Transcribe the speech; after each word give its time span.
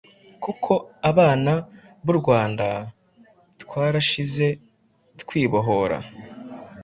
kuko 0.43 0.71
Abana 1.11 1.51
bu 2.05 2.13
Rwanda 2.19 2.67
twarashyize 3.63 4.47
twibohora 5.21 5.97